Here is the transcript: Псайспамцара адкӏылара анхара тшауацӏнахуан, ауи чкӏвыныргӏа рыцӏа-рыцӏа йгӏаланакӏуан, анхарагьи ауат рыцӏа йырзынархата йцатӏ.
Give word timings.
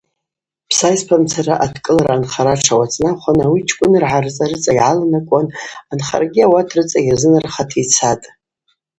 Псайспамцара 0.69 1.55
адкӏылара 1.65 2.13
анхара 2.17 2.53
тшауацӏнахуан, 2.61 3.39
ауи 3.45 3.67
чкӏвыныргӏа 3.67 4.19
рыцӏа-рыцӏа 4.23 4.71
йгӏаланакӏуан, 4.73 5.47
анхарагьи 5.91 6.41
ауат 6.47 6.69
рыцӏа 6.75 6.99
йырзынархата 7.01 7.77
йцатӏ. 7.83 8.25